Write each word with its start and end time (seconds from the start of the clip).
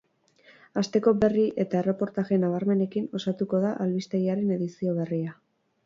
Asteko 0.81 1.13
berri 1.25 1.43
eta 1.65 1.79
erreportaje 1.83 2.41
nabarmenekin 2.45 3.09
osatuko 3.21 3.63
da 3.67 3.77
albistegiaren 3.87 4.55
edizio 4.61 4.99
berria. 5.03 5.41